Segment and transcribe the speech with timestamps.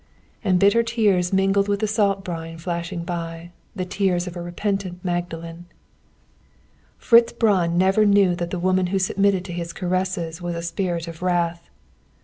[0.43, 5.05] And bitter tears mingled with the salt brine flashing by the tears of a repentent
[5.05, 5.67] magdalen.
[6.97, 11.07] Fritz Braun never knew that the woman who submitted to his caresses was a spirit
[11.07, 11.69] of wrath.